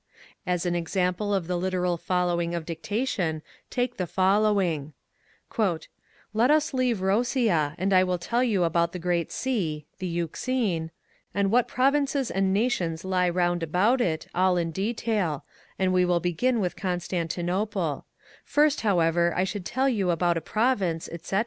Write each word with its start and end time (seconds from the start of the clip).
As 0.47 0.65
an 0.65 0.73
example 0.73 1.31
of 1.31 1.45
the 1.45 1.55
literal 1.59 1.95
following 1.95 2.55
of 2.55 2.65
dictation 2.65 3.43
take 3.69 3.97
the 3.97 4.07
following:—" 4.07 4.93
Let 6.33 6.49
us 6.49 6.73
leave 6.73 7.03
Rosia, 7.03 7.75
and 7.77 7.93
I 7.93 8.03
will 8.03 8.17
tell 8.17 8.43
you 8.43 8.63
about 8.63 8.93
the 8.93 8.97
Great 8.97 9.31
Sea 9.31 9.85
(the 9.99 10.07
Euxine), 10.07 10.89
and 11.35 11.51
what 11.51 11.67
provinces 11.67 12.31
and 12.31 12.51
nations 12.51 13.05
lie 13.05 13.29
round 13.29 13.61
about 13.61 14.01
it, 14.01 14.25
all 14.33 14.57
in 14.57 14.71
detail; 14.71 15.45
and 15.77 15.93
we 15.93 16.03
will 16.03 16.19
begin 16.19 16.59
with 16.59 16.75
Constantinople 16.75 18.05
First, 18.43 18.81
however, 18.81 19.33
I 19.35 19.43
should 19.43 19.65
tell 19.67 19.87
you 19.87 20.09
about 20.09 20.35
a 20.35 20.41
province, 20.41 21.09
etc.. 21.09 21.39